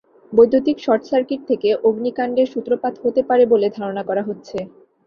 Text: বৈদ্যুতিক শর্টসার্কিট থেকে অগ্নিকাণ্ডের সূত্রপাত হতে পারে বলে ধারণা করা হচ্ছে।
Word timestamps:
বৈদ্যুতিক 0.33 0.77
শর্টসার্কিট 0.79 1.41
থেকে 1.49 1.69
অগ্নিকাণ্ডের 1.83 2.47
সূত্রপাত 2.53 2.93
হতে 3.03 3.21
পারে 3.29 3.43
বলে 3.53 3.67
ধারণা 3.77 4.03
করা 4.09 4.23
হচ্ছে। 4.27 4.57